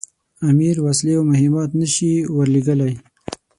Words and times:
امیر 0.49 0.75
وسلې 0.85 1.13
او 1.17 1.23
مهمات 1.31 1.69
نه 1.79 1.87
سي 1.93 2.11
ورلېږلای. 2.35 2.93